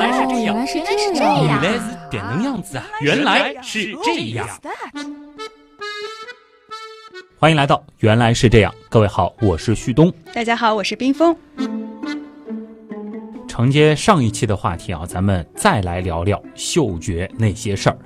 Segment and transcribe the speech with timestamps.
[0.00, 0.80] 来是这样，原来是
[1.12, 2.86] 这样原样，来是点能样子啊！
[3.02, 4.48] 原来是这样。
[7.38, 10.10] 欢迎来到《原来是这样》，各位好，我是旭东。
[10.32, 11.36] 大家好，我是冰峰。
[13.46, 17.98] 承接上一期的话题啊，咱们再来聊聊嗅觉那些事儿。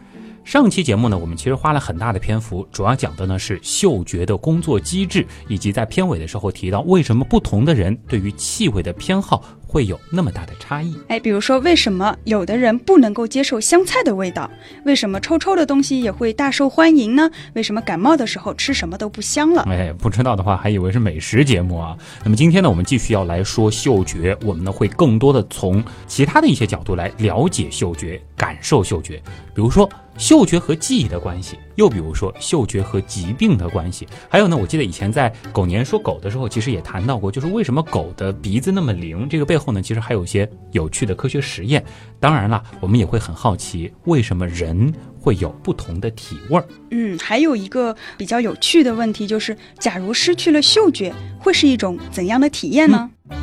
[0.43, 9.43] 上期节目呢，我们其实花了很大的篇幅，主要讲的呢是嗅觉的工作机制，以及在片尾的时候提到为什么不同的人对于气味的偏好
[9.75, 10.97] 会有那么大的差异。
[11.09, 14.49] 哎，比如说，为什么有的人不能够接受香菜的味道？
[14.85, 17.29] 为什么臭臭的东西也会大受欢迎呢？
[17.55, 19.63] 为什么感冒的时候吃什么都不香了？
[19.63, 21.97] 哎，不知道的话还以为是美食节目啊。
[22.23, 29.17] 那么今天呢，我们继续要来说嗅觉，我们呢会更多的从其他的一些角度来了解嗅觉、感受嗅觉，
[29.53, 29.91] 比如说。
[30.17, 41.85] 嗅觉和记忆的关系，又比如说嗅觉和疾病的关系，还有呢，我记得以前在狗年说狗的时候，其实也谈到过，就是为什么狗的鼻子那么灵，这个背后呢，其实还有一些有趣的科学实验。
[42.21, 46.65] 当然了，我们也会很好奇，为什么人会有不同的体味儿？
[46.91, 53.11] 嗯，还有一个比较有趣的问题就是，假如失去了嗅觉，会是一种怎样的体验呢？
[53.29, 53.35] 我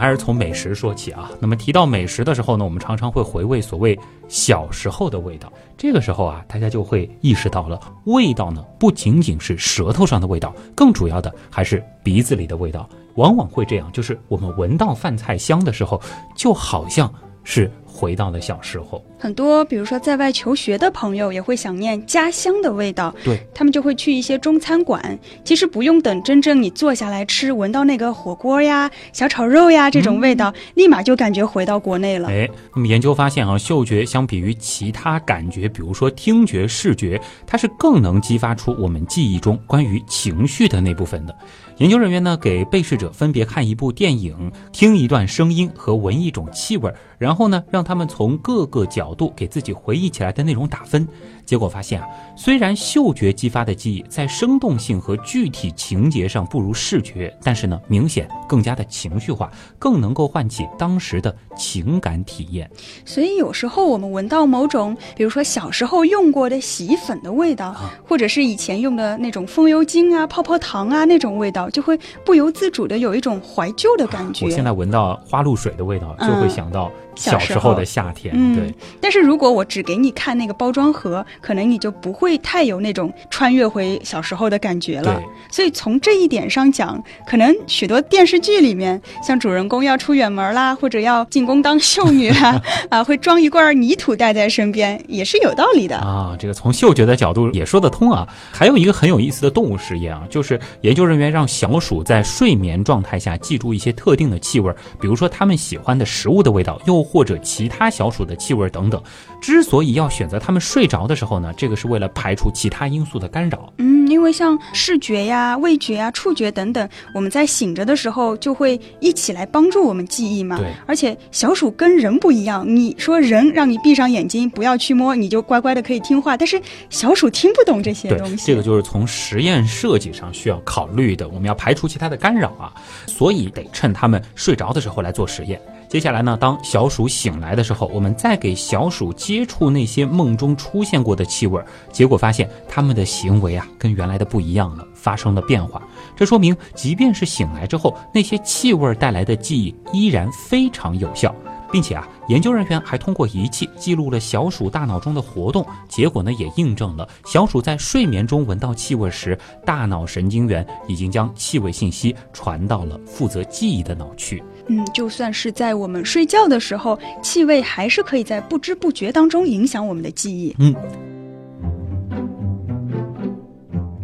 [0.00, 1.30] 还是从美食说起啊。
[1.38, 5.52] 那么提到美食的时候呢，我们常常会回味所谓小时候的味道。
[5.76, 12.88] 这个时候啊，大家就会意识到了，味道呢不仅仅是舌头上的味道，更主要的还是鼻子里的味道。
[13.16, 16.00] 往往会这样，就是我们闻到饭菜香的时候，
[16.34, 17.12] 就好像
[17.44, 17.70] 是。
[17.92, 25.18] 回到了小时候，很多比如说在外求学的朋友也会想念家乡的味道，对他们就会去一些中餐馆。
[25.44, 32.28] 其实不用等真正你坐下来吃，闻到那个火锅呀、小炒肉呀这种味道，立马就感觉回到国内了。
[32.28, 41.36] 哎，那么研究发现啊，嗅觉相比于其他感觉，比如说听觉、视觉，它是更能激发出我们记忆中关于情绪的那部分的。
[41.80, 51.08] 研究人员呢，给被试者分别看一部电影、听一段声音和闻一种气味，然后呢，让他们从各个角度给自己回忆起来的内容打分。
[51.44, 52.06] 结果发现啊，
[52.36, 62.70] 虽然嗅觉激发的记忆在生动性和具体情节上不如视觉，但是呢，明显更加的情绪化，更能够唤起当时的情感体验。
[63.04, 67.74] 所以有时候我们闻到某种，比如说小时候用过的洗衣粉的味道，
[68.06, 74.46] 或者是以前用的那种风油精啊、泡泡糖啊那种味道，就会不由自主的有一种怀旧的感觉。
[74.46, 76.90] 我现在闻到花露水的味道，就会想到。
[77.14, 78.74] 小时候的夏天，对。
[79.00, 85.20] 但是如果我只给你看那个包装盒，可能你就不会太有那种穿越回小时候的感觉了。
[85.50, 96.36] 所以从这一点上讲，可能许多电视剧里面，像主人公要出远门啦，或者要进宫当秀女啊， 啊，会装一罐泥土带在身边，也是有道理的啊。
[96.38, 98.26] 这个从嗅觉的角度也说得通啊。
[98.52, 109.02] 还有一个很有意思的动物实验啊，就是研究人员让小鼠在睡眠状态下记住一些特定的气味，比如说它们喜欢的食物的味道，又或者其他小鼠的气味等等，
[109.40, 113.72] 之所以要选择它们睡着的时候呢，这个是为了排除其他因素的干扰。
[113.78, 120.56] 嗯，因为像视觉呀、味觉呀、触觉等等，我们在醒着的时候就会一起来帮助我们记忆嘛。
[120.56, 120.66] 对。
[120.86, 128.46] 而且小鼠跟人不一样，你说人让你闭上眼睛不要去摸，你就乖乖的可以听话，但是小鼠听不懂这些东西。
[128.46, 132.72] 这个就是从实验设计上需要考虑的，我们要排除其他的干扰啊，
[133.06, 135.60] 所以得趁它们睡着的时候来做实验。
[135.90, 145.82] 接下来呢，当小鼠醒来的时候，我们再给小鼠接触那些梦中出现过的气味，结果发现它们的行为啊跟原来的不一样了，发生了变化。
[146.14, 151.34] 这说明，即便是醒来之后，那些气味带来的记忆依然非常有效，
[151.72, 164.42] 并且啊，研究人员还通过仪器记录了小鼠大脑中的活动，结果呢也印证了小鼠在睡眠中闻到气味时，大脑神经元已经将气味信息传到了负责记忆的脑区。
[164.66, 170.54] 嗯，就算是在我们睡觉的时候，气味还是可以在不知不觉当中影响我们的记忆。
[170.58, 170.74] 嗯，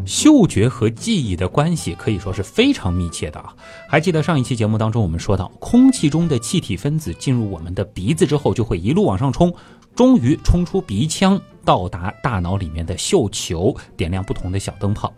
[0.06, 3.55] 嗅觉和记忆的关系可以说是非常密切的啊。
[3.89, 9.53] 还记得上一期节目当中，我们说到，空气中的气体分子进入我们的鼻子之后，就会一路往上冲，
[9.94, 15.12] 终于冲出鼻腔，到达大脑里面的嗅球，点亮不同的小灯泡。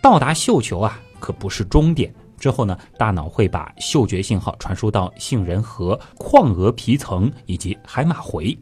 [0.00, 2.12] 到达嗅球啊，可不是终点。
[2.38, 8.58] 之后呢，大脑会把嗅觉信号传输到杏仁核、眶额皮层以及海马回。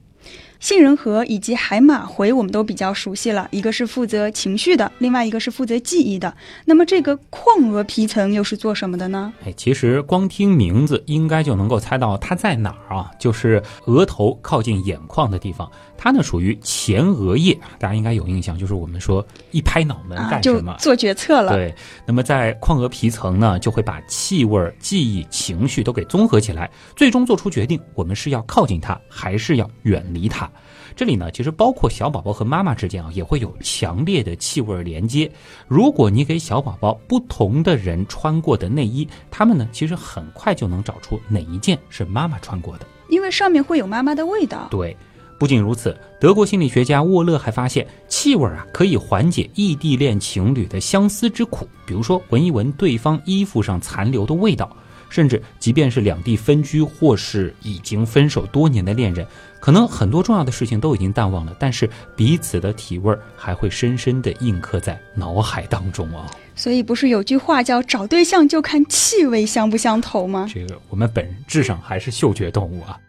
[0.61, 6.33] 杏仁核以及海马回我们都比较熟悉了，一个是负责情绪的，另外一个是负责记忆的。
[6.67, 9.33] 那么这个眶额皮层又是做什么的呢？
[9.47, 15.71] 哎，其实光听名字应该就能够猜到它在哪儿啊，就是额头靠近眼眶的地方。
[16.03, 21.53] 它呢属于前额叶，大家应该有印象，就是我们说一拍脑门干什么，做决策了。
[21.53, 21.75] 对，
[22.07, 30.51] 那么在眶额皮层呢，就会把气味、记忆、情绪都给综合起来，最终做出决定，我们是要靠近它，还是要远离它。
[30.97, 35.31] 这里呢，其实包括小宝宝和妈妈之间啊，也会有强烈的气味连接。
[35.69, 44.67] 如果你给小宝宝不同的人穿过的内衣，他们呢，其实很快就能找出哪一件是妈妈穿过的，因为上面会有妈妈的味道。
[44.71, 44.97] 对。
[45.41, 51.67] 不仅如此，德国心理学家沃勒还发现，气味啊可以缓解异地恋情侣的相思之苦。
[51.87, 54.77] 比如说，闻一闻对方衣服上残留的味道，
[55.09, 59.27] 甚至即便是两地分居或是已经分手多年的恋人，
[59.61, 66.27] 可能很多重要的事情都已经淡忘了，但是彼此的体味还会深深的印刻在脑海当中啊。
[66.55, 70.47] 所以，不是有句话叫“找对象就看气味相不相投”吗？
[70.53, 73.01] 这个，我们本质上还是嗅觉动物啊。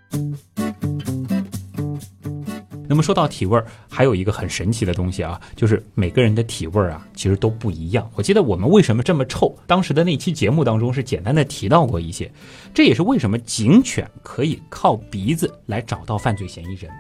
[2.92, 8.12] 那么说到体味儿，还有一个很神奇的东西啊，就是每个人的体味儿啊，其实都不一样。
[8.16, 12.30] 我记得我们为什么这么臭，当时的那期节目当中是简单的提到过一些。
[12.74, 16.92] 这也是为什么警犬可以靠鼻子来找到犯罪嫌疑人。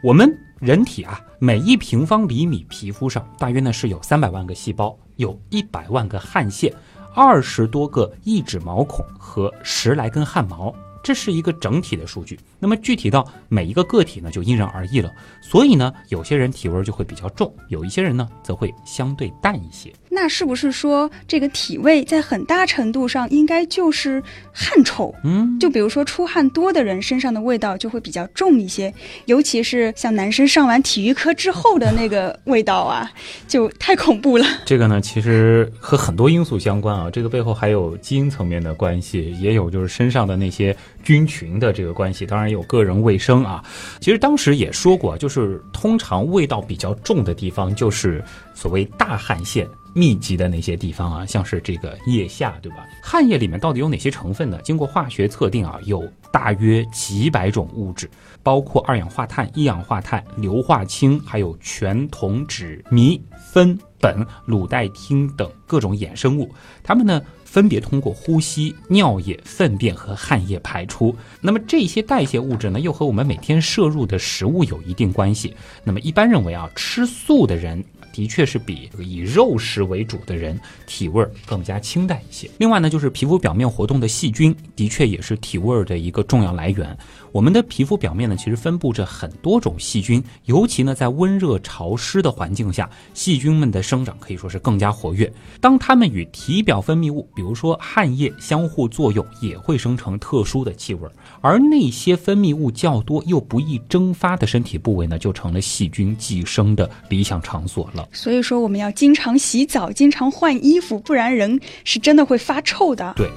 [0.00, 6.72] 我们人体啊，每一平方厘米皮肤上大约呢是有三百万个细胞，有一百万个汗腺，
[7.16, 10.72] 二十多个抑制毛孔和十来根汗毛。
[11.02, 15.12] 这是一个整体的数据，那么具体到每一个个体呢，就因人而异了。
[15.40, 19.92] 所以呢，有些人体味就会比较重，有一些人呢，则会相对淡一些。
[20.14, 24.22] 那是不是说这个体味在很大程度上应该就是
[24.52, 25.14] 汗臭？
[25.24, 28.92] 嗯，就比如说出汗多的人身上的味道就会比较重一些，
[29.24, 33.10] 尤其是像男生上完体育课之后的那个味道啊，
[33.48, 34.44] 就太恐怖了。
[34.66, 43.64] 这个呢，其实和很多因素相关啊，这个背后还有基因层面的关系，也有就是身上的那些菌群的这个关系，当然有个人卫生啊。
[43.98, 48.22] 其实当时也说过，就是通常味道比较重的地方，就是
[48.52, 49.66] 所谓大汗腺。
[49.94, 52.86] 密集的那些地方啊，像是这个腋下，对吧？
[53.02, 54.58] 汗液里面到底有哪些成分呢？
[54.62, 58.10] 经过化学测定啊，有大约几百种物质，
[58.42, 63.20] 包括二氧化碳、一氧化碳、硫化氢，还有全酮酯、醚、
[63.52, 66.50] 酚、苯、卤代烃等各种衍生物。
[66.82, 71.14] 它们呢，分别通过呼吸、尿液、粪便和汗液排出。
[71.40, 75.54] 那么这些代谢物质呢，又和我们每天摄入的食物有一定关系。
[75.84, 77.84] 那么一般认为啊，吃素的人。
[78.12, 82.48] 的确是比以肉食为主的人体味儿更加清淡一些。
[82.58, 86.96] 另外呢，就是皮肤表面活动的细菌，的确也是体味儿的一个重要来源。
[87.32, 95.32] 我们的皮肤表面呢，其实分布着很多种细菌，尤其呢在温热潮湿的环境下，细菌们的生长可以说是更加活跃。
[95.58, 101.08] 当它们与体表分泌物，比如说汗液相互作用，也会生成特殊的气味。
[101.40, 108.06] 而那些分泌物较多又不易蒸发的身体部位呢，就成了细菌寄生的理想场所了。
[108.12, 113.14] 所以说，我们要经常洗澡，经常换衣服，不然人是真的会发臭的。
[113.16, 113.30] 对。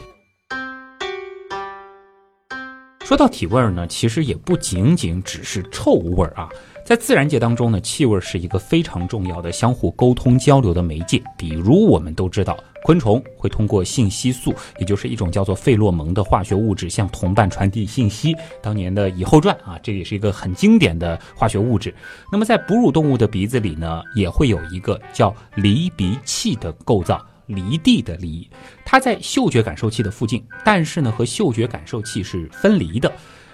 [3.05, 6.49] 说到体味儿呢，其实也不仅仅只是臭味儿啊。
[6.83, 11.21] 在自然界当中呢，气味是一个非常重要的相互沟通交流的媒介。
[11.37, 18.35] 比如我们都知道，昆虫会通过信息素，也就是一种叫做费洛蒙的化学物质，向同伴传递信息。
[18.59, 21.93] 当年的《蚁后传》啊，这也是一个很经典的化学物质。
[22.31, 27.23] 那么在哺乳动物的鼻子里呢，也会有一个叫离鼻器的构造。
[27.47, 28.49] 离地的离，
[28.83, 33.11] 它在嗅觉感受器的附近，但是呢，和嗅觉感受器是分离的。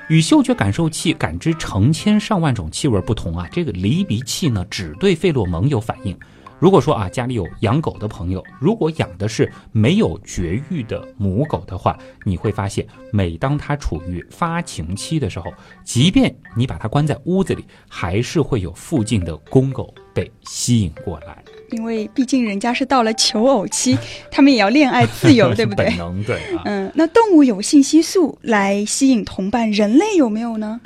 [0.10, 6.18] 与嗅觉感受器感知成千上万种气味不同啊，这个离鼻器呢，只对费洛蒙有反应。
[6.60, 15.52] 如果说啊，家里有养狗的朋友，如果养的是没有绝育的母狗的话，你会发现，每当它处于发情期的时候，
[15.84, 21.44] 即便你把它关在屋子里，还是会有附近的公狗被吸引过来。
[21.72, 23.98] 因为毕竟人家是到了求偶期，
[24.30, 25.86] 他们也要恋爱自由， 对不对？
[25.88, 26.36] 本能对。
[26.56, 30.80] 啊嗯，那动物有信息素来吸引同伴，人类有没有呢？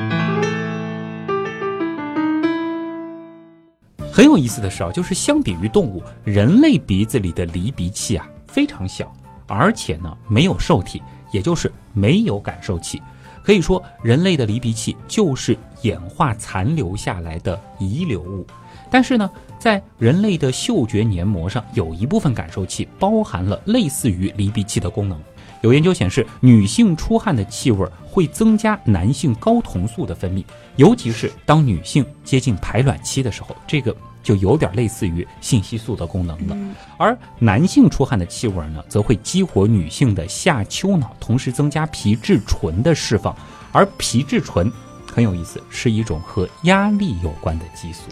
[4.12, 9.12] 很有意思的是啊，就是相比于动物，人类鼻子里的离鼻器啊非常小，
[9.48, 11.01] 而且呢没有受体，
[11.32, 13.01] 也就是没有感受器。
[13.44, 18.46] 可以说，人类的离鼻器就是演化残留下来的遗留物。
[18.89, 19.30] 但是呢，
[19.66, 25.20] 在人类的嗅觉黏膜上有一部分感受器包含了类似于离鼻器的功能。
[25.62, 30.46] 有研究显示，女性出汗的气味会增加男性睾酮素的分泌，
[30.76, 36.56] 尤其是当女性接近排卵期的时候，这个就有点类似于信息素的功能了。
[36.96, 43.36] 而男性出汗的气味呢，则会激活女性的下丘脑，同时增加皮质醇的释放，
[43.72, 44.72] 而皮质醇
[45.12, 48.04] 很有意思，是一种和压力有关的激素。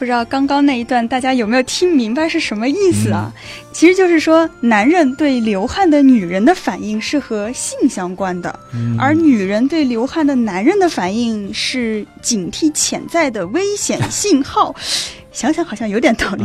[0.00, 3.30] 不知道刚刚那一段大家有没有听明白是什么意思啊？
[3.70, 8.58] 其实就是说，男人对流汗的女人的反应是和性相关的，
[8.98, 14.74] 而女人对流汗的男人的反应是警惕潜在的危险信号。
[15.32, 16.44] 想想好像有点道理，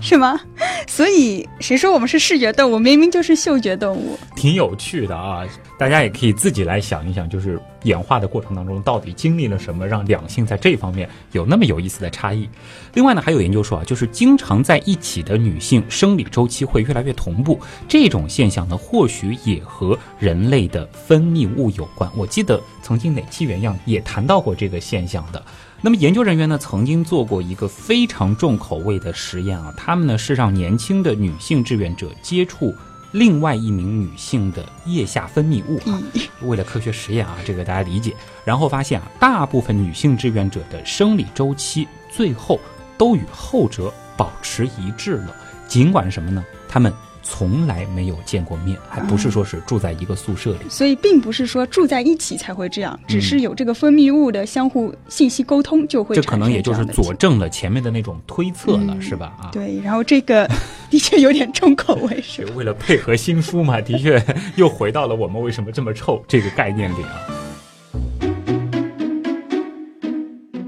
[0.00, 0.40] 是吗？
[0.86, 2.78] 所以谁说我们是视觉动物？
[2.78, 4.18] 明明就是嗅觉动物。
[4.36, 5.44] 挺有趣的啊，
[5.78, 12.48] 大家也可以自己来想一想，就是演化的过程当中到底经历了什么，让两性在这方面有那么有意思的差异。
[12.94, 22.08] 另外呢，还有研究说啊，就是经常在一起的女性生理周期会越来越同步，这种现象呢，或许也和人类的分泌物有关。
[22.16, 25.42] 我记得曾经哪期原样也谈到过这个现象的。
[25.82, 32.74] 那么研究人员呢，曾经做过一个非常重口味的实验啊，他们呢是让年轻的女性志愿者接触
[33.12, 35.98] 另外一名女性的腋下分泌物啊，
[36.42, 38.14] 为了科学实验啊，这个大家理解。
[38.44, 42.60] 然后发现啊，大部分女性志愿者的生理周期最后
[42.98, 45.34] 都与后者保持一致了，
[45.66, 46.44] 尽管什么呢？
[46.68, 46.92] 他们。
[47.22, 56.16] 从来没有见过面，还不是说是住在一个宿舍里，所以并不是说住在一起才会这样，只是有这个分泌物的相互信息沟通就会。
[56.16, 59.32] 这可能也就是佐证了前面的那种推测了，是吧？
[59.40, 59.80] 啊，对。
[59.82, 60.48] 然后这个
[60.88, 63.80] 的确有点重口味，是为了配合新书嘛？
[63.80, 64.22] 的确
[64.56, 67.20] 又回到了我们为什么这么臭这个概念里啊。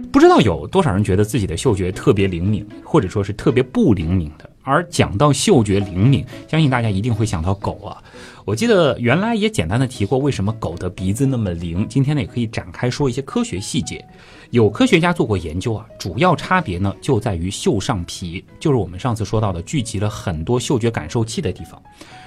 [0.12, 4.48] 不知道有多少人觉得自己的嗅觉特别灵敏，或者说是特别不灵敏的？
[4.62, 8.02] 而讲到嗅觉灵敏，相信大家一定会想到狗啊。
[8.44, 11.86] 我记得原来也简单的提过，为什么狗的鼻子那么灵。
[11.88, 14.04] 今天呢，也可以展开说一些科学细节。
[14.50, 21.80] 有科学家做过研究啊，主要差别呢就在于嗅上皮，就是我们上次说到的聚集了很多嗅觉感受器的地方。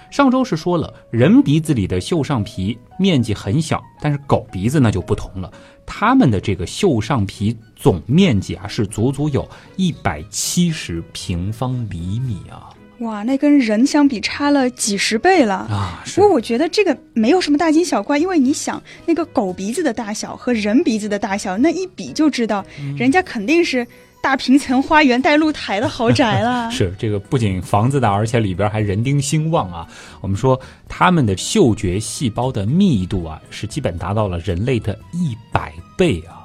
[0.10, 5.52] 上周是说了，人鼻子里的嗅上皮面积很小，但是狗鼻子那就不同了，
[5.86, 12.74] 它们的这个嗅上皮总面积啊是足足有一百七十平方厘米啊！
[13.02, 16.04] 哇，那跟人相比差了几十倍了啊！
[16.16, 22.66] 不过我觉得这个没有什么大惊小怪，因为你想，那个狗鼻子的大小和人鼻子的大小，那一比就知道，
[22.98, 23.86] 人家肯定是。
[24.24, 29.88] 大平层花园带露台的豪宅了， 是这个不仅房子大，而且里边还人丁兴旺啊。
[30.20, 36.45] 我们说他们的嗅觉细胞的密度啊，是基本达到了人类的一百倍啊。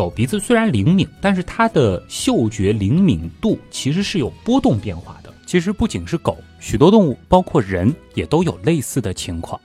[0.00, 5.30] 狗鼻子虽然灵敏，但是它的嗅觉灵敏度其实是有波动变化的。
[5.44, 9.60] 其实不仅是狗，许多动物，包括人也都有类似的情况。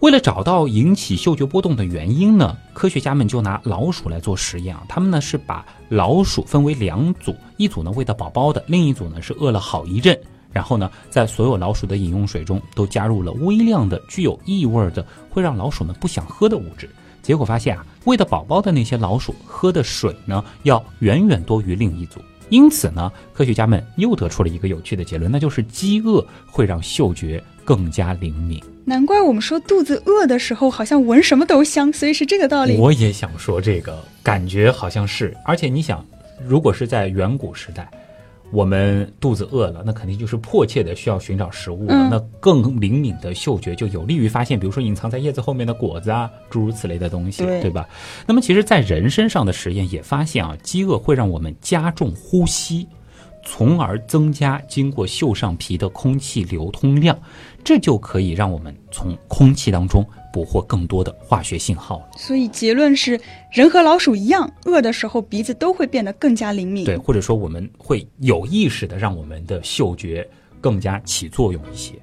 [0.00, 4.84] 为了找到引起嗅觉波动的原因呢，科学家们就拿老鼠来做实验啊。
[4.90, 10.14] 他们呢是把老鼠分为两组，一组呢喂的饱饱的，另一组呢是饿了好一阵。
[10.52, 16.90] 然后呢，在所有老鼠的饮用水中都加入了微量的具有异味的、会让老鼠们不想喝的物质。
[17.28, 22.22] 结果发现啊，喂的宝宝的那些老鼠喝的水呢，要远远多于另一组。
[22.48, 28.58] 因此呢，科学家们又得出了一个有趣的结论，那就是饥饿会让嗅觉更加灵敏。
[28.86, 32.78] 难怪我们说肚子饿的时候好像闻什么都香，所以是这个道理。
[32.78, 36.02] 我也想说这个感觉好像是，而且你想，
[36.46, 37.90] 如果是在远古时代，
[38.50, 42.08] 我们肚子饿了，那肯定就是迫切的需要寻找食物了。
[42.10, 47.88] 那更灵敏的嗅觉就有利于发现，比如说隐藏在叶子后面的果子啊，诸如此类的东西，对吧？
[48.26, 52.88] 那么其实，在人身上的实验也发现啊，饥饿会让我们加重呼吸。
[53.50, 57.18] 从而增加经过嗅上皮的空气流通量，
[57.64, 62.10] 这就可以让我们从空气当中捕获更多的化学信号了。
[62.18, 63.18] 所以结论是，
[63.50, 66.84] 人和老鼠一样，饿的时候鼻子都会变得更加灵敏。
[66.84, 70.28] 对，或者说我们会有意识的让我们的嗅觉
[70.60, 71.94] 更加起作用一些。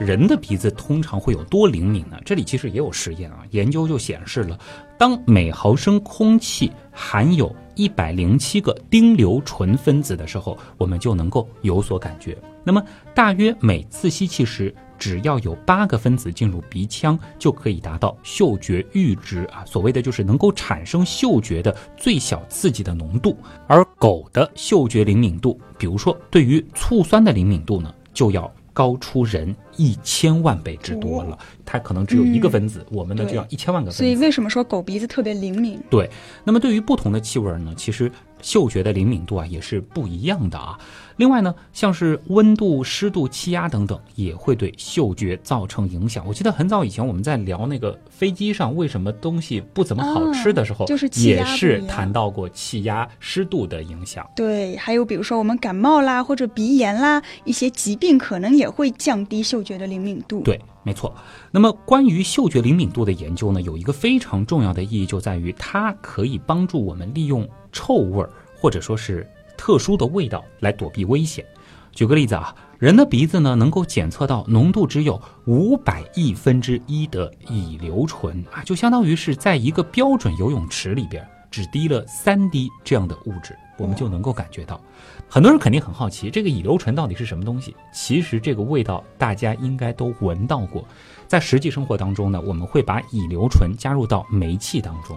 [0.00, 2.18] 人的鼻子通常会有多灵敏呢？
[2.24, 4.58] 这里其实也有实验啊，研究就显示了，
[4.98, 12.36] 当每毫升空气含有一百零七个丁硫醇分子的时候，我们就能够有所感觉。
[12.64, 12.82] 那么，
[13.14, 19.64] 大约每次吸气时，只要有八个分子进入鼻腔，就可以达到嗅觉阈值啊。
[19.64, 23.36] 所谓的就是能够产生嗅觉的最小刺激的浓度。
[23.68, 28.52] 而狗的嗅觉灵敏度，比如说对于醋酸的灵敏度呢，就要。
[28.78, 33.98] 高出人一千万倍之多了，它可能只有一个分子，我们呢就要一千万个分子。
[33.98, 35.80] 所以为什么说狗鼻子特别灵敏？
[35.90, 36.08] 对，
[36.44, 38.08] 那么对于不同的气味呢，其实
[38.40, 40.78] 嗅觉的灵敏度啊也是不一样的啊。
[41.18, 46.24] 另外呢，像是温度、湿度、气压等等，也会对嗅觉造成影响。
[46.26, 54.24] 我记得很早以前我们在聊那个飞机上为什么东西不怎么好吃的时候，就是也是谈到过气压、湿度的影响。
[54.36, 60.42] 对，还有比如说我们感冒啦，或者鼻炎啦，一些疾病可能也会降低嗅觉的灵敏度。
[60.42, 61.12] 对，没错。
[61.50, 69.28] 那么关于嗅觉灵敏度的研究呢，有一个非常重要的意义，就在于它可以帮助我们利用臭味儿，或者说是。
[69.58, 71.44] 特殊的味道来躲避危险。
[71.92, 84.80] 举个例子啊，人的鼻子呢能够检测到浓度只有五百亿分之一的乙硫醇啊，就相当于是在一个标准游泳池里边只滴了三滴这样的物质，我们就能够感觉到。
[85.28, 87.74] 很多人肯定很好奇，这个乙硫醇到底是什么东西？
[87.92, 90.86] 其实这个味道大家应该都闻到过。
[91.28, 95.16] 在实际生活当中呢，我们会把乙硫醇加入到煤气当中，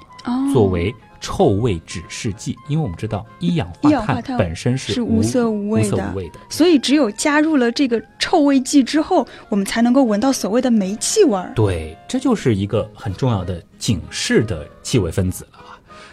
[0.54, 2.56] 作为臭味指示剂。
[2.68, 11.54] 因为我们知道一氧化碳本身是无色无味的，所以只有加入了这个臭味剂之后，我们才能够闻到所谓的煤气味儿。
[11.56, 15.60] 对，这就是一个很重要的警示的气味分子了。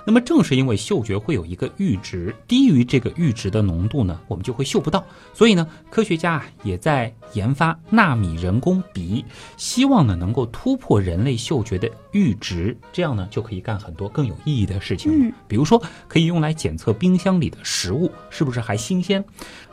[0.08, 5.04] 那么正是因为嗅觉会有一个阈值，低于这个阈值的浓度呢，我们就会嗅不到。
[5.34, 9.22] 所以呢，科学家也在研发纳米人工鼻，
[9.58, 15.30] 希望呢能够突破人类嗅觉的阈值，这样呢就可以干很多更有意义的事情。
[15.46, 19.22] 比如说，可以用来检测冰箱里的食物是不是还新鲜，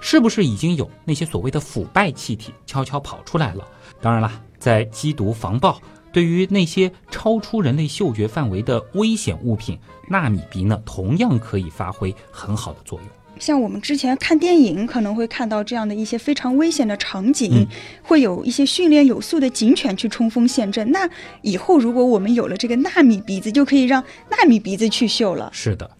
[0.02, 3.66] 是不是已经有那些所谓的腐败气体悄悄跑出来了。
[4.02, 5.82] 当然了，在缉毒防暴。
[6.16, 13.08] 对于那些超出人类嗅觉范围的危险物品，纳米鼻呢，同样可以发挥很好的作用。
[13.38, 17.68] 像我们之前看电影，可能会看到这样的一些非常危险的场景，
[18.02, 20.90] 会有一些训练有素的警犬去冲锋陷阵。
[20.90, 21.06] 那
[21.42, 25.50] 以后如果我们有了这个纳米鼻子，就可以让纳米鼻子去嗅了。
[25.52, 25.92] 是的。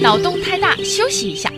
[0.00, 1.52] 脑洞太大，休息一下。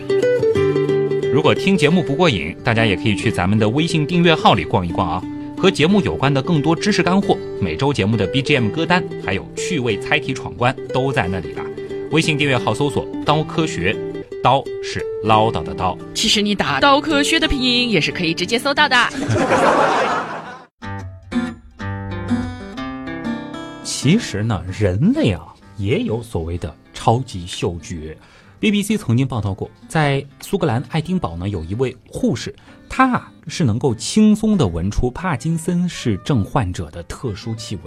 [1.33, 5.23] 如果听节目不过瘾，大家也可以去咱们的微信订阅号里逛一逛啊。
[5.63, 11.63] 和节目有关的更多知识干货，每周节目的 BGM 歌单，还有趣味猜题闯关都在那里了。
[12.11, 13.95] 微信订阅号搜索“刀科学”，
[14.43, 15.97] 刀是唠叨的刀。
[16.13, 18.97] 其实你打“刀科学”的拼音也是可以直接搜到的。
[23.85, 25.45] 其实呢，人类啊
[25.77, 28.17] 也有所谓的超级嗅觉。
[28.59, 32.55] BBC 曾经报道过，在苏格兰爱丁堡呢，有一位护士，
[32.95, 37.81] 她啊是能够轻松地闻出帕金森氏症患者的特殊气味。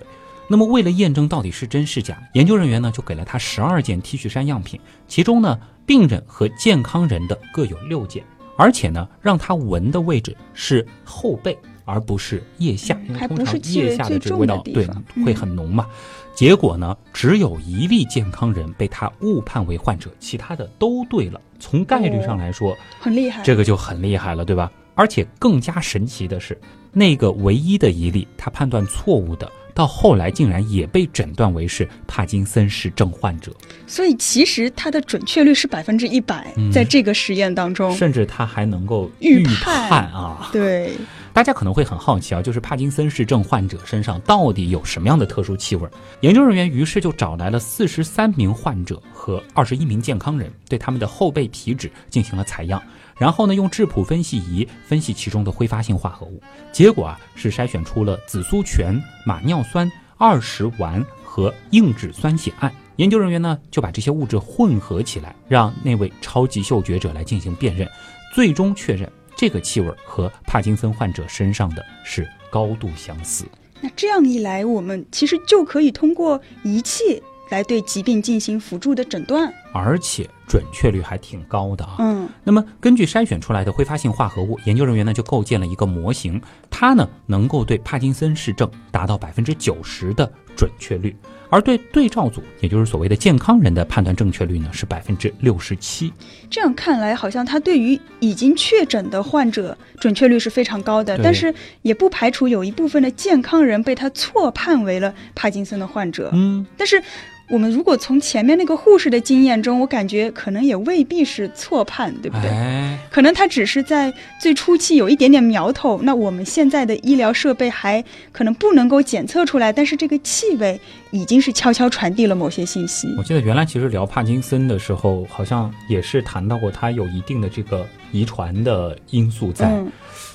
[0.49, 8.25] 那么，为了验证到底是真是假，研究人员呢就给了他十二件 T 恤衫样品，其中呢病人和健康人的各有六件，
[8.59, 14.89] 而且呢让他闻的位置是后背，而不是腋下，因为通常腋下的这个味道对
[15.25, 15.87] 会很浓嘛。
[16.35, 21.41] 结果呢，只有一例健康人被他误判为患者，其他的都对了。
[21.61, 24.69] 从概率上来说，很厉害，这个就很厉害了，对吧？
[24.97, 26.59] 而且更加神奇的是，
[26.91, 33.53] 那个唯一的一例他判断错误的，到后来竟然也被诊断为是帕金森氏症患者。
[33.87, 40.91] 所以其实它的准确率是百分之一百，在这个实验当中，甚至他还能够预判啊，对。
[41.33, 45.87] 大家可能会很好奇啊，就是帕金森氏症患者身上到底有什么样的特殊气味？
[46.23, 52.83] 研究人员于是就找来了四十三名患者和二十一名健康人，对他们的后背皮脂进行了采样，
[53.19, 62.73] 然后呢，用质谱分析仪分析其中的挥发性化合物，结果啊是筛选出了紫苏醛、马尿酸、二十烷和硬脂酸酰胺。
[62.97, 67.89] 研究人员呢就把这些物质混合起来，让那位超级嗅觉者来进行辨认，
[68.35, 69.11] 最终确认。
[69.37, 73.45] 这个气味和帕金森患者身上的是高度相似。
[73.83, 81.97] 那这样一来，我们其实就可以通过仪器来对疾病进行辅助的诊断，而且准确率还挺高的啊。
[81.99, 91.15] 嗯，那么根据筛选出来的挥发性化合物，研究人员呢就构建了一个模型，它呢能够对帕金森氏症达到百分之九十的准确率。
[91.49, 96.13] 而对对照组，也就是所谓的健康人的判断正确率呢，是百分之六十七。
[96.51, 106.31] 这样看来，好像他对于已经确诊的患者准确率是非常高的，但是也不排除有一部分的健康人被他错判为了帕金森的患者。
[106.33, 107.01] 嗯，但是。
[107.49, 112.99] 我们如果从前面那个护士的经验中，我感觉可能也未必是错判，对不对？
[113.09, 116.01] 可能他只是在最初期有一点点苗头。
[116.03, 120.81] 那我们现在的医疗设备还可能不能够检测出来，但是这个气味
[121.13, 123.15] 已经是悄悄传递了某些信息。
[123.17, 129.73] 我记得原来其实聊帕金森的时候，好像也是谈到过，它有一定的这个遗传的因素在。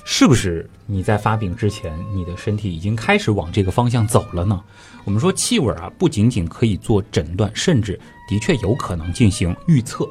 [0.04, 4.60] 是不是你在发病之前，你的身体已经开始往这个方向走了呢？
[5.04, 10.08] 我们说气味啊，不仅仅可以做诊断，甚至的确有可能进行预测。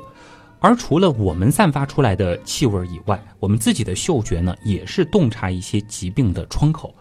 [0.59, 6.93] 而除了我们散发出来的气味以外，我们自己的嗅觉呢，也是洞察一些疾病的窗口。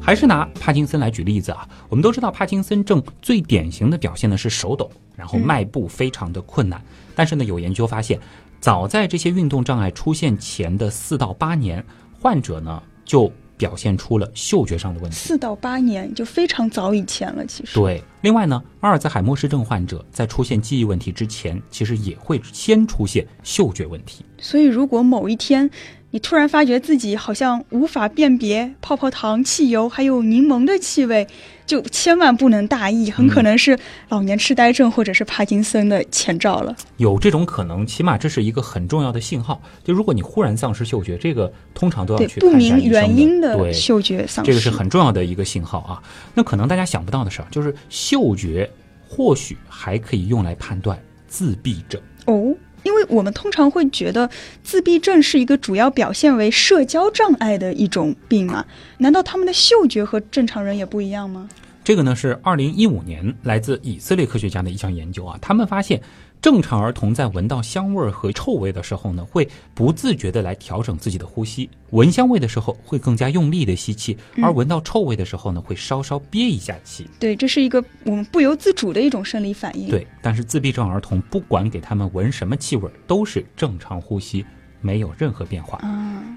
[0.00, 6.80] 还是拿帕金森来举例子啊，我们都知道帕金森症最典型的表现呢是手抖，然后迈步非常的困难。
[7.16, 8.20] 但是呢，有研究发现，
[8.60, 11.84] 早在这些运动障碍出现前的四到八年，
[12.20, 15.16] 患者呢就表现出了嗅觉上的问题。
[15.16, 17.74] 四到八年就非常早以前了，其实。
[17.74, 24.24] 对，另外呢，阿尔兹海默氏症患者在出现记忆问题之前，其实也会先出现嗅觉问题。
[24.38, 25.70] 所以，如果某一天，
[26.10, 31.26] 你突然发觉自己好像无法辨别泡泡糖、汽油还有柠檬的气味，
[31.66, 33.76] 就千万不能大意，很可能是
[34.08, 36.74] 老年痴呆症或者是帕金森的前兆了。
[36.96, 39.60] 有这种可能，起码这是一个很重要的信号。
[39.82, 46.02] 就如果你忽然丧失嗅觉，这个通常都要去不明原因的嗅觉丧失，这个是很重要的一个信号啊。
[46.34, 48.70] 那可能大家想不到的是，就是嗅觉
[49.08, 52.54] 或许还可以用来判断自闭症哦。
[52.86, 54.30] 因为我们通常会觉得
[54.62, 58.64] 自闭症是一个主要表现为社交障碍的一种病嘛？
[58.98, 61.48] 难道他们的嗅觉和正常人也不一样吗？
[61.82, 66.00] 这个呢是二零一五年来自以色列科学家的一项研究啊，他们发现。
[66.46, 71.68] 正常儿童在闻到香味儿和臭味的时候呢，会不自觉的来调整自己的呼吸。
[71.90, 77.10] 闻香味的时候会更加用力的吸气，而闻到臭味的时候呢，会稍稍憋一下气。
[77.18, 79.90] 对，这是一个我们不由自主的一种生理反应。
[79.90, 84.46] 对，但是自闭症儿童不管给他们闻什么气味，都是正常呼吸，
[84.80, 85.80] 没有任何变化。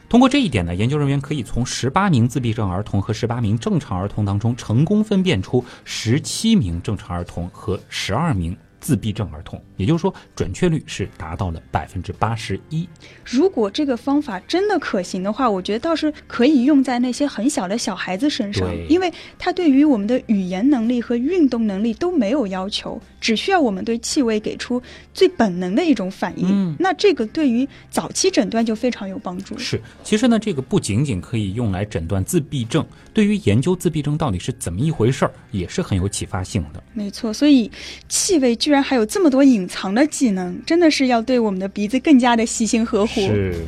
[0.10, 8.58] 通过这一点呢，研究人员可以从十八名自闭症儿童和十八名正常儿童当中，成功分辨出十七名正常儿童和十二名。
[8.80, 12.88] 自闭症儿童，也就是说，准确率是达到了百分之八十一。
[13.24, 24.82] 如果这个方法真的可行的话，我觉得倒是可以用在那些很小的小孩子身上，因为他对于我们的语言能力和运动能力都没有要求，只需要我们对气味给出
[25.14, 26.76] 最本能的一种反应。
[26.78, 29.58] 那这个对于早期诊断就非常有帮助。
[29.58, 36.84] 是，其实呢，这个不仅仅可以用来诊断自闭症，对于研究自闭症到底是怎么一回事儿，也是很有启发性的。
[36.94, 37.72] 没错，所以
[38.08, 38.50] 气味。
[38.60, 43.22] 居然还有这么多隐藏的技能，真的是要对我们的鼻子更加的细心呵护。
[43.22, 43.66] 是。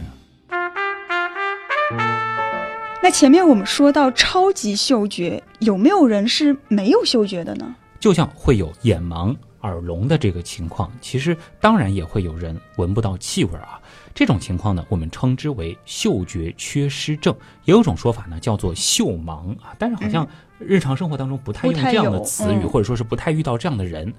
[3.01, 7.73] 那前面我们说到超级嗅觉，有没有人是没有嗅觉的呢？
[8.01, 13.79] 就像会有眼盲、耳聋的这个情况，其实当然也会有人闻不到气味啊。
[14.13, 17.33] 这种情况呢，我们称之为嗅觉缺失症，
[17.63, 19.73] 也有种说法呢，叫做嗅盲啊。
[19.79, 20.27] 但是好像
[20.59, 24.13] 日常生活当中不太用这样的词语，或者说是不太遇到这样的人。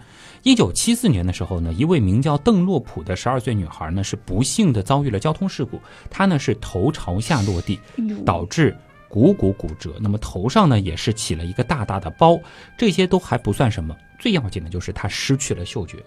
[0.44, 7.78] 一九七四年的时候呢，一位名叫邓洛普的十二岁女孩呢，是不幸的遭遇了交通事故，她呢是头朝下落地，
[8.24, 8.74] 导致
[9.12, 12.40] 股骨骨折，那么头上呢也是起了一个大大的包。
[12.78, 15.98] 这些都还不算什么，最要紧的就是他失去了嗅觉。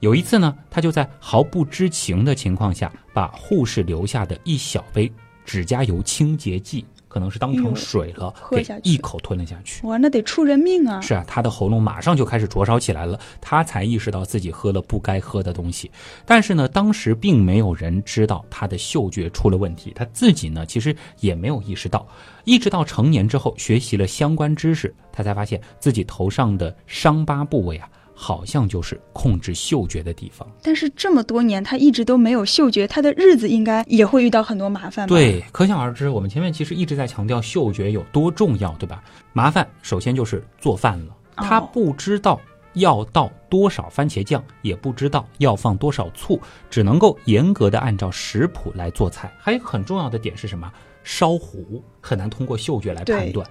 [0.00, 5.12] 有一次呢，他就在毫不知情的情况下，把护士留下的一小杯
[5.44, 9.84] 指甲油清洁剂，可能是当成水了，给一口吞了下去。
[9.86, 11.00] 哇，那得出人命啊！
[11.00, 15.90] 是啊，他的喉咙马上就开始灼烧起来了，他才意识到自己喝了不该喝的东西。
[16.24, 22.06] 但是呢，当时并没有人知道他的嗅觉出了问题，他自己呢其实也没有意识到。
[22.44, 27.88] 一直到成年之后，学习了相关知识，他才发现自己头上的伤疤部位啊。
[28.20, 35.14] 好像就是控制嗅觉的地方，但是这么多年他一直都没有嗅觉，他的日子应该也会遇到很多麻烦吧？
[35.14, 39.04] 对，可想而知，我们前面其实一直在强调嗅觉有多重要，对吧？
[39.32, 42.40] 麻烦首先就是做饭了，他不知道
[42.72, 49.32] 要倒多少番茄酱，也不知道要放多少醋，只能够严格的按照食谱来做菜。
[49.38, 50.68] 还有很重要的点是什么？
[51.04, 53.48] 烧糊很难通过嗅觉来判断，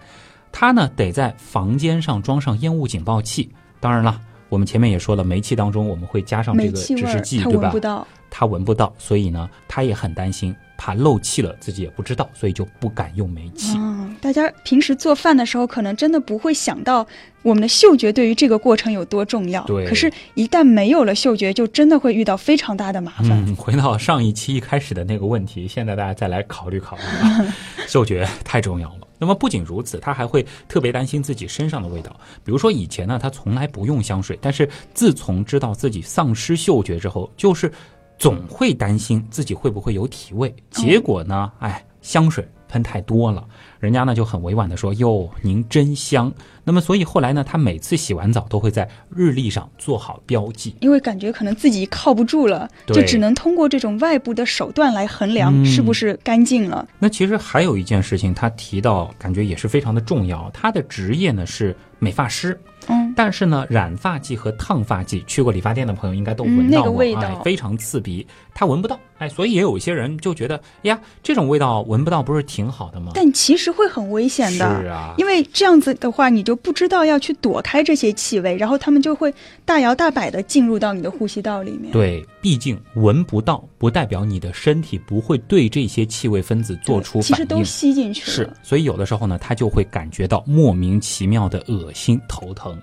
[0.52, 3.50] 他呢得在房间上装上烟雾警报器，
[3.80, 4.20] 当然了。
[4.50, 8.06] 我们前面也说了，煤气当中我们会加上这个指示剂，对吧？
[8.30, 13.78] 他闻不到，所以呢，他也很担心，怕漏气了自己也不知道，所以就不敢用煤气。
[13.78, 17.08] 嗯，大家平时做饭的时候，可能真的不会想到
[17.42, 19.64] 我们的嗅觉对于这个过程有多重要。
[19.64, 23.32] 对，可是，一旦没有了嗅觉，就真的会遇到非常大的麻烦。
[23.48, 27.04] 嗯， 回到上一期一开始的那个问题，现在大家再来考虑考虑，
[27.88, 29.07] 嗅觉太重要了。
[29.18, 32.16] 那么不仅如此，他还会特别担心自己身上的味道。
[32.44, 37.72] 比如说以前呢，他从来不用香水，但是自从知道自己丧失嗅觉之后，就是
[38.18, 40.56] 总会担心自己会不会有体味。
[40.72, 43.46] 结果呢，哎，香水喷太多了。
[43.80, 46.32] 人家呢就很委婉的说：“哟，您真香。”
[46.64, 56.86] 那么，所以后来呢，他每次洗完澡都会在日历上做好标记，因为感觉可能自己靠不住了，就只能通过这种外部的手段来衡量是不是干净了。
[57.00, 60.50] 那其实还有一件事情，他提到感觉也是非常的重要。
[60.54, 68.28] 他的职业呢是美发师，嗯，但是呢，染发剂和烫发剂，去过理发店的朋友应该都闻到过，哎，非常刺鼻，
[68.60, 73.12] 它闻不到，哎，所以也有一些人就觉得呀，这种味道闻不到不是挺好的吗？
[73.14, 79.32] 但其实会很危险的，是啊，因为这样子的话，你就不知道要去躲开这些气味，然后他们就会
[79.64, 81.92] 大摇大摆的进入到你的呼吸道里面。
[81.92, 88.34] 对，毕竟闻不到不代表你的身体不会对这些气味分子做出反应，其实都吸进去了。
[88.34, 92.76] 是，所以有的时候呢，他就会感觉到莫名其妙的恶心、头疼。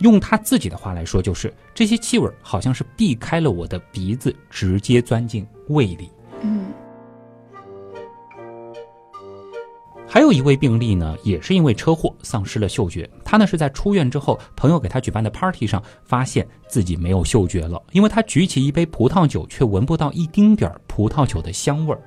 [0.00, 6.10] 用他自己的话来说，就是这些气味好像是避开了我的鼻子，直接钻进胃里。
[6.42, 6.66] 嗯。
[10.12, 13.08] 还有一位病例呢，也是因为车祸丧失了嗅觉。
[13.24, 22.02] 他呢是在出院之后，朋友给他举办的 party 上，发现自己没有嗅觉了，因为他举起一杯葡萄酒，却闻不到一丁点儿葡萄酒的香味儿。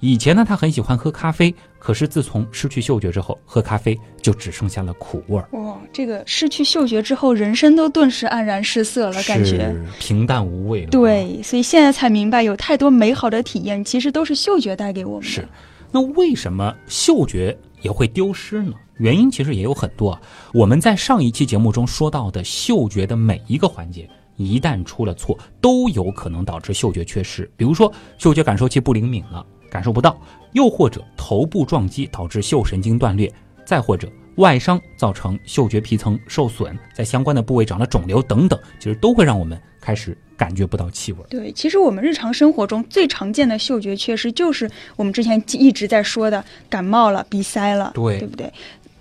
[0.00, 5.48] 以前呢，他很喜欢喝咖啡，可是自从失去嗅觉之后，喝咖啡就只剩下了苦味儿。
[5.52, 10.90] 哇，这个失去嗅觉之后，人生都顿时黯然失色了，感觉平淡无味了。
[10.90, 15.26] 对，所以现在才明白，有太多美好的体验，其实都是嗅觉带给我们的。
[15.26, 15.48] 是，
[15.90, 18.72] 那为什么嗅觉也会丢失呢？
[18.98, 20.18] 原因其实也有很多。
[20.52, 27.50] 我们在上一期节目中说到的嗅觉的每一个环节，一旦出了错，都有可能导致嗅觉缺失。
[27.56, 29.44] 比如说，嗅觉感受器不灵敏了。
[29.70, 30.20] 感受不到，
[30.52, 33.32] 又或者头部撞击导致嗅神经断裂，
[33.64, 41.18] 再或者外伤造成嗅觉皮层受损，在相关的部位长了肿瘤等等，其实都会让我们开始感觉不到气味。
[41.30, 48.52] 对，其实我们日常生活中最常见的嗅觉缺失，就是我们之前一直在说的感冒了、鼻塞了，对，对不对？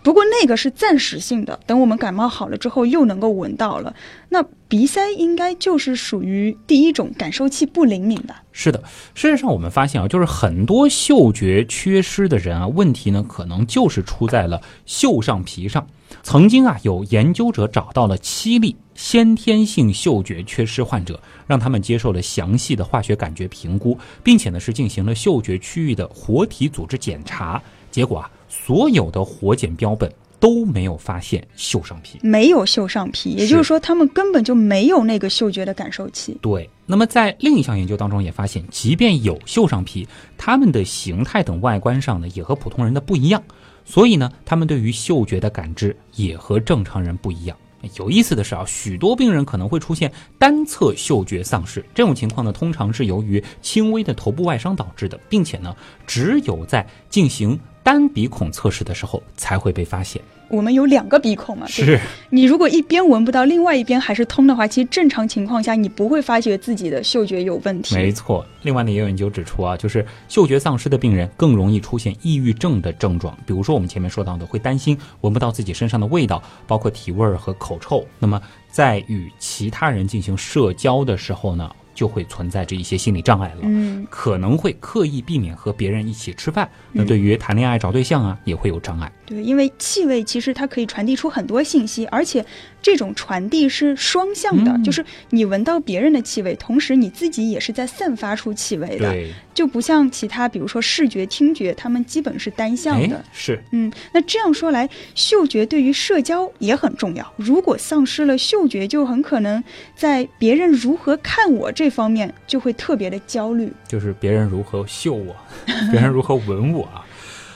[0.06, 3.96] 不过那个是暂时性的，等我们感冒好了之后又能够闻到了。
[4.30, 8.36] 那鼻塞应该就是属于第一种感受器不灵敏的。
[8.52, 8.84] 是的，
[9.16, 15.88] 事实上我们发现啊，就是很多嗅觉缺失的人啊，问题呢可能就是出在了嗅上皮上。
[16.22, 28.30] 曾经啊，有研究者找到了七例先天性嗅觉缺失患者，让他们接受了详细的化学感觉评估，并且呢是进行了嗅觉区域的活体组织检查，结果啊。
[28.66, 36.38] 所有的活检标本都没有发现嗅上皮，没有嗅上皮，也就是说，他们根本就没有那个嗅觉的感受器。
[36.42, 36.70] 对。
[36.88, 43.42] 那么在另一项研究当中也发现，即便有嗅上皮，他们的形态等外观上呢，也和普通人的不一样。
[43.84, 47.58] 所以呢，他们对于嗅觉的感知也和正常人不一样。
[47.98, 60.20] 有意思的是啊，许多病人可能会出现单侧嗅觉丧失，这种情况呢，通常是由于轻微的头部外伤导致的，并且呢，只有在进行单鼻孔测试的时候才会被发现。
[60.48, 61.68] 我们有两个鼻孔嘛？
[61.68, 62.00] 是。
[62.32, 67.94] 你如果一边闻不到，另外一边还是通的话，其实正常情况下你不会发觉自己的嗅觉有问题。
[67.94, 68.44] 没错。
[68.64, 78.04] 另外呢，也有研究指出啊，就是嗅觉丧失的病人更容易出现抑郁症的症状，比如说我们前面说到的，会担心闻不到自己身上的味道，包括体味儿和口臭。
[78.18, 81.72] 那么在与其他人进行社交的时候呢？
[81.96, 86.70] 就会存在着一些心理障碍了，嗯，可能会刻意避免和别人一起吃饭。
[86.92, 89.12] 那对于谈恋爱、找对象啊，也会有障碍。
[89.26, 92.46] 对，因为气味其实它可以传递出很多信息，而且
[92.82, 99.12] 这种传递是双向的，就是你闻到别人的气味，同时你自己也是在散发出气味的。
[99.12, 103.24] 对，就不像其他，比如说视觉、听觉，他们基本是单向的。
[103.34, 107.34] 是，嗯，那这样说来，嗅觉对于社交也很重要。
[107.36, 109.64] 如果丧失了嗅觉，就很可能
[109.96, 113.72] 在别人如何看我这方面就会特别的焦虑。
[113.88, 115.36] 就是别人如何嗅我，
[115.92, 116.88] 别人如何闻我。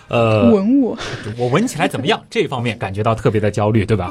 [0.09, 0.97] 呃，闻我，
[1.37, 2.19] 我闻起来怎么样？
[2.29, 4.09] 这方面感觉到特别的焦虑，对吧？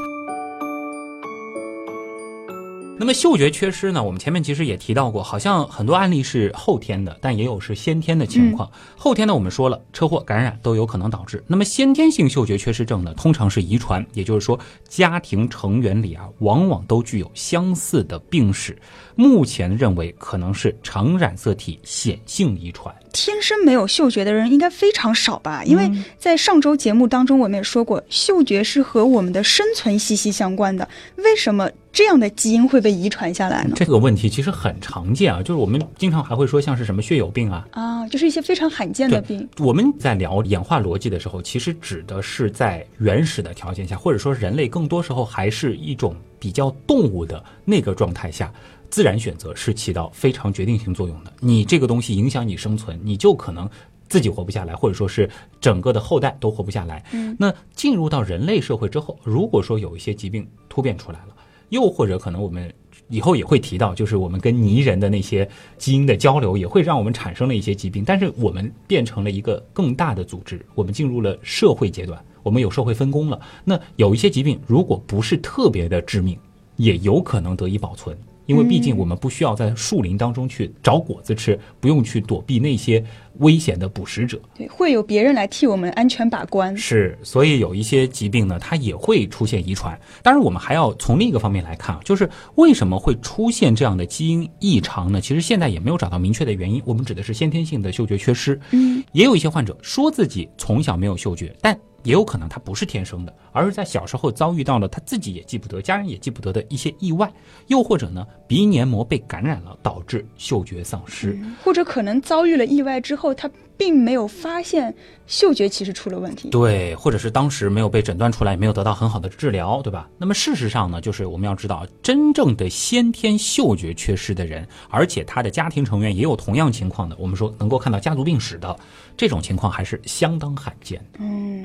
[3.01, 4.03] 那么嗅觉缺失呢？
[4.03, 8.69] 我们前面其实也提到过，好像很多案例是后天的，但也有是先天的情况。
[8.97, 11.43] 后天呢，我们说了，车祸、感染都有可能导致。
[11.47, 14.59] 那么先天性嗅觉缺失症呢，通常是遗传，也就是说，
[14.89, 18.77] 家庭成员里啊，往往都具有相似的病史。
[19.15, 22.93] 目前认为可能是常染色体显性遗传。
[23.12, 25.62] 天生没有嗅觉的人应该非常少吧？
[25.64, 30.88] 因为在上周节目当中，我们也说过，嗅觉是和我们的生存息息相关的。
[31.16, 31.68] 为什么？
[31.90, 33.73] 这样的基因会被遗传下来呢？
[33.75, 39.49] 这个问题其实很常见啊，就是我们经常还会说像是什么血友病啊，啊，就是一些非常罕见的病。
[39.59, 48.53] 我们在聊演化逻辑的时候，其实指的是在原始的条件下，或者说人类更多时候还是一种比较动物的那个状态下，
[48.90, 51.33] 自然选择是起到非常决定性作用的。
[51.40, 53.68] 你这个东西影响你生存，你就可能
[54.09, 55.29] 自己活不下来，或者说是
[55.61, 57.05] 整个的后代都活不下来。
[57.12, 61.35] 嗯，那进入到人类社会之后，如果说有一些疾病突变出来了。
[61.70, 62.72] 又或者可能我们
[63.11, 65.46] 以后也会提到，就是我们跟泥人的那些
[65.77, 68.03] 基因的交流，也会让我们产生了一些疾病。
[68.07, 73.38] 但是我们变成了一个更大的组织，我们进入了社会阶段，我们有社会分工了。
[73.64, 76.38] 那有一些疾病，如果不是特别的致命，
[76.77, 78.16] 也有可能得以保存。
[78.49, 83.05] 因为毕竟我们不需要在树林当中去找果子吃，不用去躲避那些
[83.41, 84.41] 危险的捕食者。
[84.57, 86.75] 对，会有别人来替我们安全把关。
[86.75, 90.01] 是，所以有一些疾病呢，它也会出现遗传。
[90.23, 95.21] 当然，我们还要从另一个方面来看啊，就是为什么会出现这样的基因异常呢？
[95.21, 96.83] 其实现在也没有找到明确的原因。
[96.87, 98.59] 我们指的是先天性的嗅觉缺失。
[98.71, 101.79] 嗯，也有一些患者说自己从小没有嗅觉，但。
[102.05, 107.29] 也有可能他不是天生的，而是在小时候遭遇到了他自己也记不得、家人也记不得的一些意外，
[107.66, 114.94] 又或者呢鼻黏膜被感染了，导致嗅觉丧失，或者可能遭遇了意外之后，他并没有发现
[115.27, 116.51] 嗅觉其实出了问题。
[116.51, 120.09] 对，或者是当时没有被诊断出来，没有得到很好的治疗，对吧？
[120.18, 128.77] 那么事实上呢，就是我们要知道，真正的先天嗅觉缺失的人，而且他的家庭成员也有同样情况的，我们说能够看到家族病史的
[129.16, 131.05] 这种情况还是相当罕见。
[131.18, 131.62] 嗯。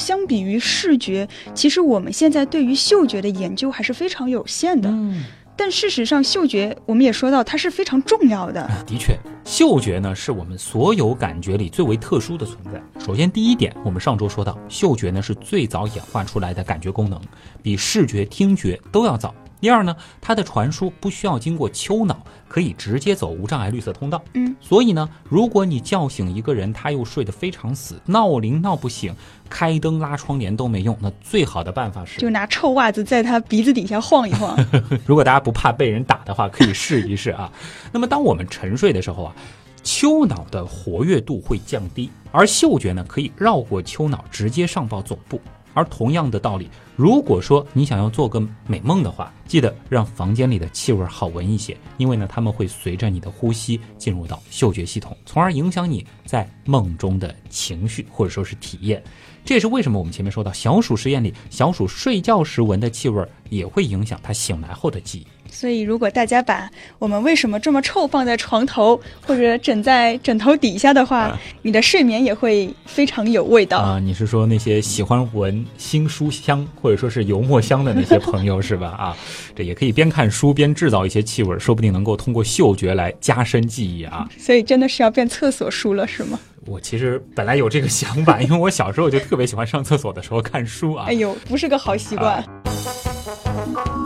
[0.00, 4.88] 相比于视觉，其实我们现在对于嗅觉的研究还是非常有限的。
[4.88, 5.22] 嗯，
[5.54, 8.66] 但事实上，嗅觉我们也说到，它是非常重要的。
[8.86, 12.82] 的确，嗅觉呢是我们所有感觉里最为特殊的存在。
[12.98, 17.20] 首先，第一点，我们上周说到，嗅觉呢是最早演化出来的感觉功能，
[17.62, 19.34] 比视觉、听觉都要早。
[19.60, 24.22] 第二呢，它的传输不需要经过丘脑，可以直接走无障碍绿色通道。
[24.34, 29.14] 嗯，所以呢，如果你叫醒一个人，他又睡得非常死，闹铃闹不醒，
[29.48, 34.56] 开灯拉窗帘都没用，那最好的办法是就拿臭袜子在他鼻子底下晃一晃。
[35.04, 37.52] 如果大家不怕被人打的话，可以试一试啊。
[37.92, 39.34] 那么当我们沉睡的时候啊，
[39.82, 45.40] 丘脑的活跃度会降低，而嗅觉呢可以绕过丘脑，直接上报总部。
[45.74, 59.02] 而同样的道理，如果说你想要做个美梦的话，记得让房间里的气味好闻一些，因为呢，它们会随着你的呼吸进入到嗅觉系统，从而影响你在梦中的情绪或者说是体验。
[59.44, 65.26] 这也是为什么我们前面说到小鼠实验里，小鼠睡觉时闻的气味也会影响它醒来后的记忆。
[65.50, 73.98] 所以，如果大家把我们为什么这么臭放在床头或者枕在枕头底下的话，你的睡眠也会非常有味道啊！
[73.98, 78.88] 你是说那些喜欢闻新书香或者说是油墨香的那些朋友是吧？
[78.98, 79.16] 啊，
[79.54, 84.28] 这也可以边看书边制造一些气味，说不定能够通过嗅觉来加深记忆啊！
[84.38, 86.38] 所以真的是要变厕所书了，是吗？
[86.66, 91.06] 我其实本来有这个想法，因为我小时候就特别喜欢上厕所的时候看书啊！
[91.08, 92.44] 哎呦，不是个好习惯。
[92.62, 93.99] 我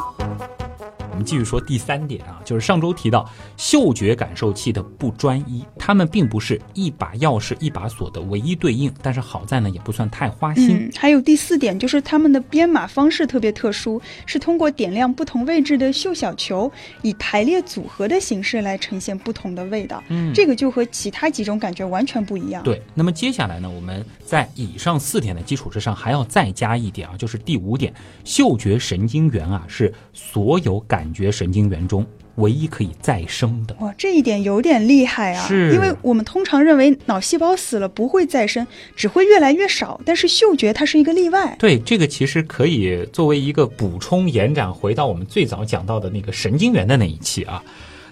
[1.24, 10.90] 们继续说第三点啊，就是上周提到嗅觉感受器的不专一，它们并不是一把钥匙一把锁的唯一对应，但是好在呢也不算太花心。
[10.94, 20.02] 还有第四点就是它们的编码方式特别特殊，是通过点亮不同位置的嗅小球，以排列组合的形式来呈现不同的味道。
[20.08, 22.62] 嗯，这个就和其他几种感觉完全不一样。
[22.62, 31.13] 对，那么接下来呢，我们在以上四点的基础之上还要再加一点啊，就是第五点，嗅觉神经元啊是所有感。
[31.14, 35.46] 感觉神经元中唯一可以再生的哇，这一点有点厉害啊！
[35.46, 40.00] 是，因为我们通常认为脑细胞死了不会再生，只会越来越少。
[40.05, 41.55] 但是嗅觉它是一个例外。
[41.61, 47.62] 对，这个其实可以作为一个补充延展，回到我们最早讲到的那个神经元的那一期啊。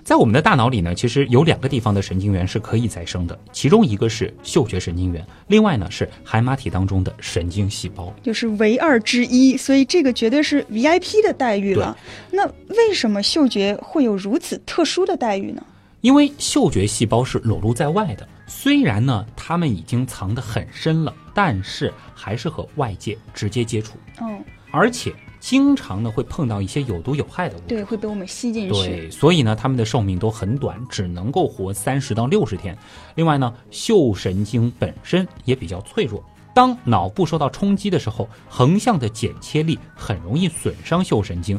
[0.05, 11.97] 在我们的大脑里呢，其实有两个地方的神经元是可以再生的，其中一个是嗅觉神经元，另外呢是海马体当中的神经细胞，就是唯二之一，所以这个绝对是 VIP 的待遇了。
[12.33, 15.63] 那为什么嗅觉会有如此特殊的待遇呢？
[16.01, 23.93] 因为嗅觉细胞是裸露在外的，虽然呢它们已经藏得很深了，但是还是和外界直接接触。
[24.21, 25.13] 嗯，而且。
[25.43, 28.73] 经常呢会碰到一些有毒有害的物质，对，会被我们吸进去。
[28.73, 32.79] 对，所以呢，它们的寿命都很短，只能够活三十到六十天。
[33.17, 36.25] 另外呢，嗅神经本身也比较脆弱，
[36.55, 41.59] 当脑部受到冲击的时候，横向的剪切力很容易损伤嗅神经，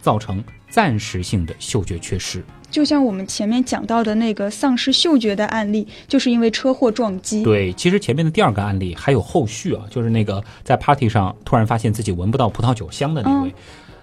[0.00, 2.44] 造成暂时性的嗅觉缺失。
[2.74, 7.44] 就像我们前面讲到的那个丧失嗅觉的案例，就是因为车祸撞击。
[7.44, 13.54] 对，其实前面的第二个案例还有后续啊，就是那个在 party 上突然发现自己闻不到葡萄酒香的那位，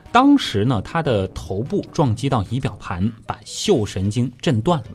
[0.09, 4.85] 当时呢，他的头部撞击到仪表盘，把嗅神经震断了。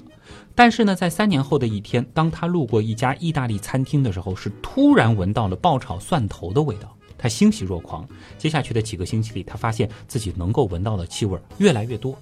[0.55, 6.96] 但是呢，在三年后的一天，当他路过一家意大利餐厅的时候，是突然闻到了爆炒蒜头的味道。
[7.19, 8.07] 他欣喜若狂。
[8.39, 12.17] 接下去的几个星期里，他发现自己能够闻到的气味越来越多。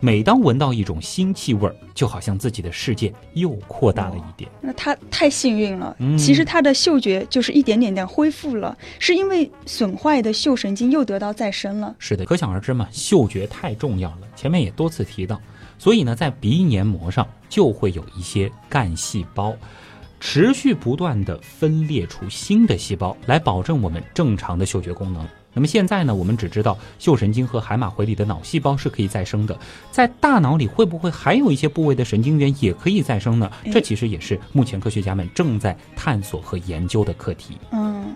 [0.00, 4.50] 每当闻到一种新气味，就好像自己的世界又扩大了一点。
[4.60, 5.96] 那他太幸运了。
[6.18, 11.94] 其实他的嗅觉就是一点点点恢复了，是因为损坏的嗅神经又得到再生了。
[11.98, 14.18] 是的，可想而知嘛，嗅觉太重要了。
[14.36, 15.40] 前面也多次提到，
[15.78, 19.54] 所以呢，在鼻黏膜上就会有一些干细胞。
[20.20, 25.26] 持续不断的分裂出新的细胞来保证我们正常的嗅觉功能。
[25.54, 29.58] 那么现在呢，我们只知道嗅神经和海马回里的脑细胞是可以再生的，
[29.90, 33.50] 在大脑里会不会还有一些部位的神经元也可以再生呢？
[33.72, 37.56] 这其实也是目前科学家们正在探索和研究的课题。
[37.72, 38.14] 嗯。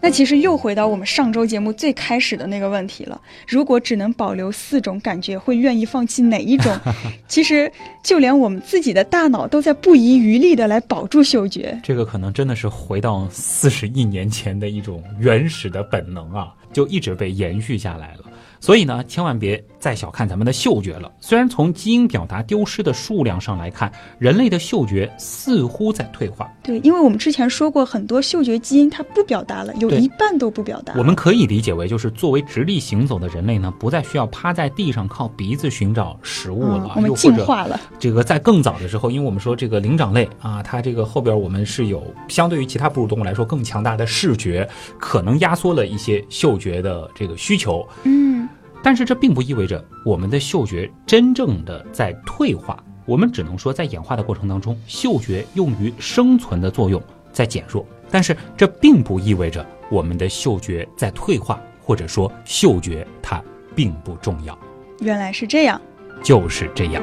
[0.00, 3.20] 那其实又回到我们上周节目最开始的那个问题了。
[3.46, 6.74] 如果只能保留四种感觉，会愿意放弃哪一种？
[7.28, 7.70] 其实
[8.02, 11.78] 就连我们自己的大脑都在不遗余力的来保住嗅觉。
[11.82, 18.24] 这个可能真的是回到四十亿年前的一种原始的本能啊，就一直被延续下来了。
[18.60, 21.10] 所以呢，千万别再小看咱们的嗅觉了。
[21.20, 26.50] 虽然从基因表达丢失的数量上来看，人类的嗅觉似乎在退化。
[26.62, 30.94] 对，因为我们之前说过，很多嗅觉基因它不表达了，有一半都不表达。
[30.96, 36.92] 我们可以理解为，就是作为直立行走的人类呢，不再需要趴在地上靠鼻子寻找食物了。
[36.96, 37.80] 我们进化了。
[37.98, 44.68] 这个在更早的时候，因为我们说这个灵长类啊，它这个后边我们是有相对于其他哺乳动物来说更强大的视觉，
[44.98, 47.86] 可能压缩了一些嗅觉的这个需求。
[48.04, 48.47] 嗯。
[48.82, 57.02] 但是这并不意味着我们的嗅觉真正的在退化，我们只能说在演化的过程当中，嗅觉用于生存的作用
[57.32, 57.84] 在减弱。
[58.10, 63.42] 但是这并不意味着我们的嗅觉在退化，或者说嗅觉它
[63.74, 64.58] 并不重要。
[65.00, 65.80] 原来是这样，
[66.22, 67.02] 就是这样。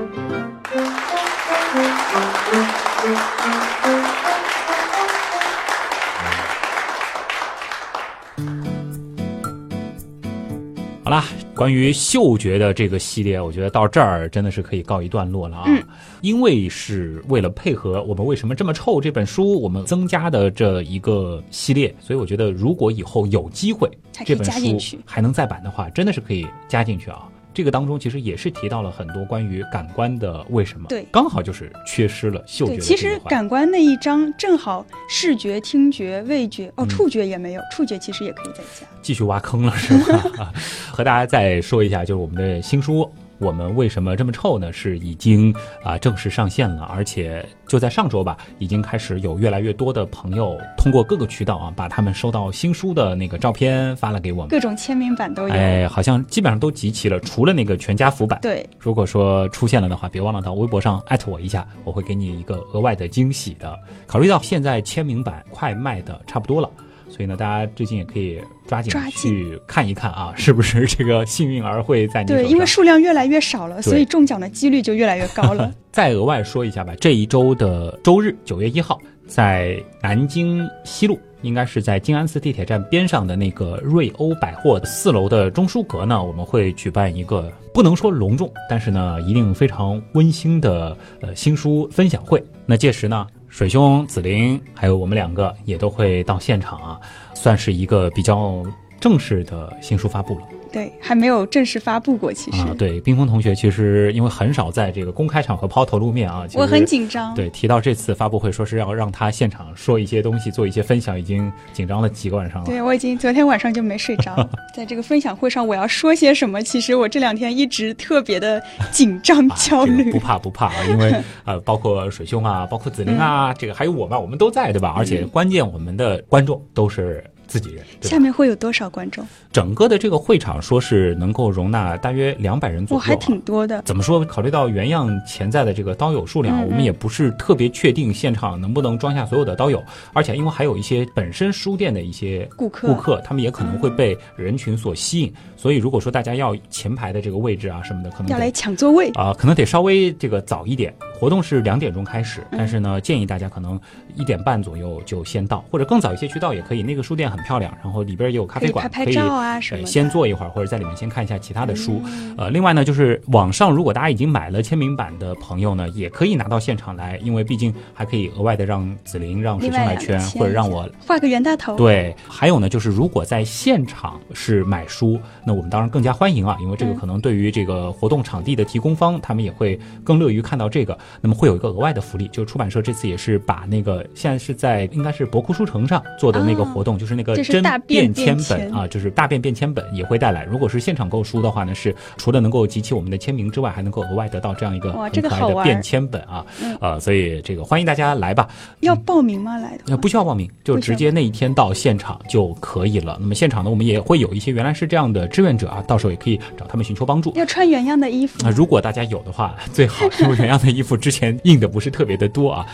[11.05, 15.65] 好啦，关于嗅觉的这个系列，我觉得到这儿真的是可以告一段落了啊。
[15.67, 15.79] 嗯，
[16.21, 23.87] 因为是为了配合我们为什么这么臭这本书，我们增加的这一个系列，所以我觉得如果以后有机会，
[24.25, 27.29] 这本书还能再版的话，真的是可以加进去啊。
[27.55, 32.77] 这个当中其实也是提到了很多关于感官的为什么，对，刚好就是缺失了嗅觉。
[32.79, 38.85] 其实感官那一章正好视觉、听觉、味觉，哦，触觉也没有，触觉其实也可以再加。
[39.01, 39.97] 继续挖坑了是
[40.37, 40.51] 吧？
[40.91, 43.09] 和大家再说一下，就是我们的新书。
[43.37, 44.71] 我们为什么这么臭呢？
[44.71, 55.53] 是已经啊正式上线了，而且就在上周吧，已经开始有越来越多的朋友通过各个渠道啊，把他们收到新书的那个照片发了给我们，各种签名版都有。
[55.53, 58.39] 哎，好像基本上都集齐了，除了那个全家福版。
[58.41, 63.77] 对，如果说出现了的话，别忘了到微博上艾特我一下，我会给你一个额外的惊喜的。
[64.07, 66.69] 考虑到现在签名版快卖的差不多了。
[67.15, 75.73] 所以呢，大家最近也可以抓紧去看一看啊， 是不是这个幸运儿会在你对，因为数量越来越少了，所以中奖的几率就越来越高了。
[75.93, 92.43] 再额外说一下吧，这一周的周日九月一号，在南京西路，应该是在静安寺地铁站边上的那个瑞欧百货四楼的中书阁呢，我们会举办一个不能说隆重，但是呢，一定非常温馨的呃新书分享会。
[92.65, 93.25] 那届时呢？
[93.55, 96.99] 水兄、紫菱，还有我们两个也都会到现场啊，
[97.33, 98.61] 算是一个比较
[98.99, 100.41] 正式的新书发布了。
[100.75, 102.33] 对，还没有正式发布过。
[102.33, 107.33] 其实啊，对，冰峰同学其实因为很少在这个公开场合抛头露面啊，我很紧张。
[107.33, 112.65] 对，提到这次发布会，说是要让他现场说一些东西，做一些分享，已经紧张了几个晚上了。
[112.65, 114.35] 对，我已经昨天晚上就没睡着。
[114.75, 116.61] 在这个分享会上，我要说些什么？
[116.61, 118.61] 其实我这两天一直特别的
[118.91, 120.11] 紧张 焦虑。
[120.11, 121.15] 不怕不怕啊， 因为
[121.45, 124.93] 呃，包括水兄啊，包括紫菱啊，这个还有我们，我们都在，对吧？
[124.97, 127.23] 而且关键我们的观众都是。
[127.55, 129.25] 自己人，下面会有多少观众？
[129.49, 133.81] 整个的这个会场说是能够容纳大约两百人左右，还挺多的。
[133.83, 134.25] 怎么说？
[134.25, 139.81] 考虑到原样潜在的这个刀友数量，我们也不是特别确定现场能不能装下所有的刀友。
[140.11, 145.33] 而且因为还有一些本身书店的一些顾客，顾客他们也可能会被人群所吸引。
[145.55, 150.93] 所以如果说大家要前排的这个位置啊什么的，可能要来抢座位啊，可能得稍微这个早一点。
[151.17, 153.79] 活动是两点钟开始，但是呢，建议大家可能
[154.15, 156.83] 一点半左右就先到，或者更早一些去到也可以。
[156.83, 159.85] 那个书店很漂亮，然后里边也有咖啡馆，可以拍拍照啊什么。
[159.85, 162.01] 先坐一会儿，或者在里面先看一下其他的书。
[162.37, 171.77] 呃，另外呢，就是网上如果大家已经买了签名版的朋友呢，也可以拿到现场来，因为毕竟还可以额外的让紫菱、让水兄来圈，或者让我画个袁大头。
[171.77, 180.97] 对，还有呢，就是如果在现场是买书，那我们当然更加欢迎啊，因为这个可能对于这个活动场地的提供方，他们也会更乐于看到这个。
[181.21, 181.85] 那么会有一个额外。
[181.85, 190.45] 外的福利就是出版社这次也是把那个现在是在应该是博库书城上做的那个活动，就是那个真便签本啊，就是大便便签本也会带来。
[190.45, 196.45] 如果是现场购书的话呢，是除了能够集齐我们的签名之外，还能够额外得到这样一个很可爱的便签本啊，
[196.79, 198.47] 呃，所以这个欢迎大家来吧。
[198.81, 199.57] 要报名吗？
[199.57, 199.83] 来的？
[199.87, 203.17] 呃，不需要报名，就直接那一天到现场就可以了。
[203.19, 207.33] 那么现场呢，我们也会有一些原来是这样的志愿者啊，到时候也可以找他们寻求帮助。
[207.35, 210.95] 要穿原样的衣服啊，如果大家有的话最好，因为原样的衣服。
[210.95, 212.65] 之前印的不是特别的多啊。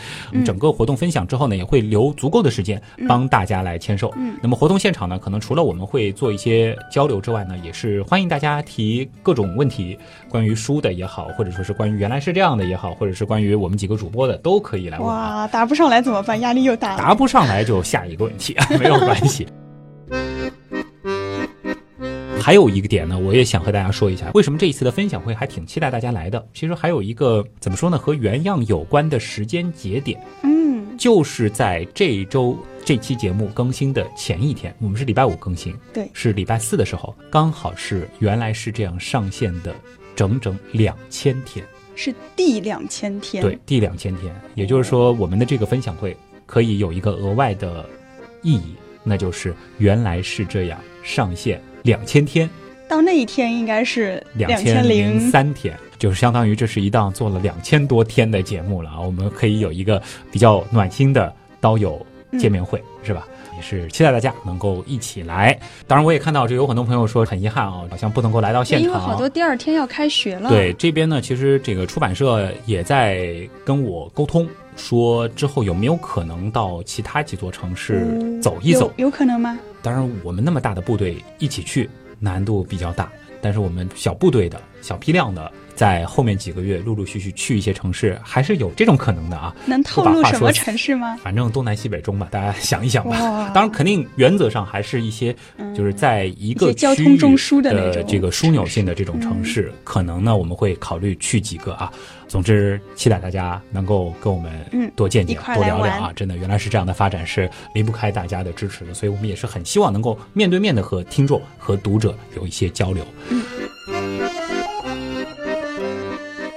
[0.44, 4.12] 整个活动分享之后呢，也会留足够的时间帮大家来签售。
[4.42, 9.96] 那么活动现场呢，可能除了我们会做一些交流之外呢，也是欢迎大家提各种问题，
[10.28, 15.06] 关于书的也好，或者说是关于原来是这样的也好，或者是关于我们几个主播的，都可以来问。
[15.06, 16.40] 哇，答不上来怎么办？
[16.40, 16.96] 压力又大。
[16.96, 19.46] 答不上来就下一个问题，没有关系。
[22.40, 26.44] 还有一个点呢，我也想和大家说一下，为什么这一次的分享会还挺期待大家来的。
[26.52, 39.74] 其实还有一个怎么说呢，和原样有关的时间节点，嗯，就是在这一周这期节目更新的前一天，我们是礼拜五更新，对，是礼拜四的时候，刚好是原来是这样上线的
[40.16, 41.64] 整整两千天，
[41.94, 47.88] 是第两千天，对，第两千天，也就是说我们的这个分享会可以有一个额外的
[48.42, 48.74] 意义，
[49.04, 51.62] 那就是原来是这样上线。
[51.84, 52.50] 两千天，
[52.88, 59.00] 到那一天应该是两千零三天，就是相当于这是一档做了两千多天的节目了啊！
[59.00, 62.04] 我们可以有一个比较暖心的刀友
[62.38, 63.26] 见面会，是吧？
[63.54, 65.58] 也是期待大家能够一起来。
[65.86, 70.48] 当然，我也看到这有很多朋友说很遗憾啊，好像不能够来到现场，因为好多第二天要开学了。
[70.48, 78.90] 对，这边呢，其实这个出版社也在跟我沟通，说之后有没有可能到其他几座城市走一走？
[78.96, 79.58] 有可能吗？
[79.82, 83.12] 当然，我们那么大的部队一起去难度比较大，
[83.42, 85.52] 但是我们小部队的小批量的。
[85.74, 89.54] 在后面几个月，陆陆续续去一些城市，还是有这种可能的啊。
[89.66, 91.18] 能透露什么城市吗？
[91.22, 93.50] 反正东南西北中吧，大家想一想吧。
[93.54, 95.34] 当然，肯定原则上还是一些，
[95.74, 101.92] 就是在一个交通中枢的这个枢纽性的这种城市，可能呢我们会考虑去几个啊。
[102.28, 104.50] 总之，期待大家能够跟我们
[104.96, 106.12] 多见见、多聊聊啊！
[106.16, 113.04] 真的，原来是这样的发展是离不开大家的支持的，所以我们也是很希望能够面对面的和听众和读者有一些交流。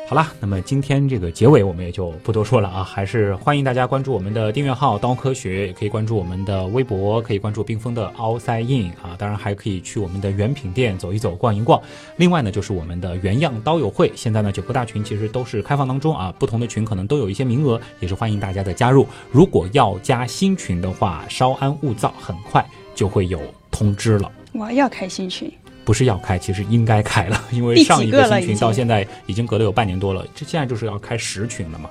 [0.08, 11.82] 好了，那么今天这个结尾我们也就不多说了啊，还是欢迎大家关注我们的订阅号“刀科学”，也可以关注我们的微博，可以关注冰封的 Outside In 啊，当然还可以去我们的原品店走一走、逛一逛。
[12.18, 19.08] 另外呢，就是我们的原样刀友会，现在呢九个大群其实都是开放当中啊，不同的群可能都有一些名额，也是欢迎大家的加入。
[19.32, 23.42] 如果要加新群的话，稍安勿躁，很快就会有
[23.72, 24.32] 通知了。
[24.54, 25.52] 我要开新群。
[25.86, 31.90] 不是要开，其实应该开了， 因为上一个新群到现在已经隔了有半年多了，这现在就是要开十群了嘛。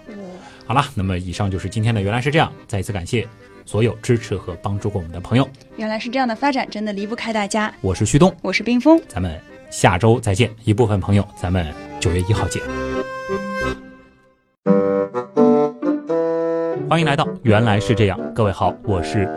[0.67, 3.27] 好了，那么以上就是今天的原来是这样，再一次感谢
[3.65, 5.49] 所有支持和帮助过我们的朋友。
[5.77, 7.73] 原来是这样的发展，真的离不开大家。
[7.81, 9.41] 我是旭东，我是冰峰，咱们
[9.71, 10.51] 下周再见。
[10.65, 12.63] 一部分朋友，咱们九月一号见。
[16.91, 19.29] 欢迎来到原来是这样，各位好，我是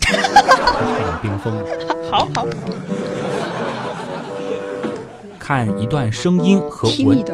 [1.22, 1.52] 冰峰。
[2.10, 2.46] 好 好。
[5.48, 7.24] 看一段声音和闻。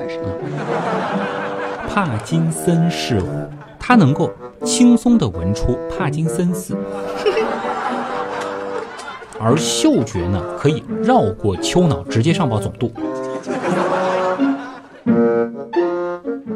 [1.89, 3.21] 帕金森氏，
[3.77, 4.31] 他能够
[4.65, 6.77] 轻松地闻出帕金森氏，
[9.41, 12.89] 而嗅觉呢，可以绕过丘脑，直接上报总督。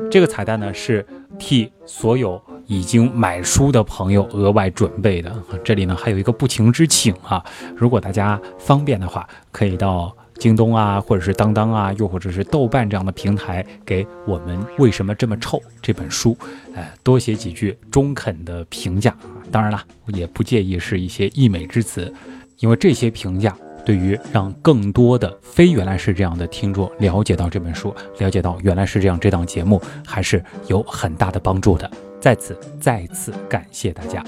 [0.09, 1.05] 这个彩蛋呢，是
[1.41, 5.33] 替所有已经买书的朋友额外准备的。
[5.65, 7.45] 这里呢，还有一个不情之请啊，
[7.75, 10.15] 如果大家方便的话，可以到。
[10.39, 16.37] 京东啊，或者是当当啊，又或者是豆瓣这样的平台，给我们为什么这么臭这本书，
[16.75, 19.43] 呃，多写几句中肯的评价啊。
[19.51, 22.13] 当然了，也不介意是一些溢美之词，
[22.59, 31.91] 因为这些评价对于让更多的非原来是这样的听众了解到这本书，了解到原来是这样这档节目，还是有很大的帮助的。
[32.21, 34.25] 在此再次感谢大家。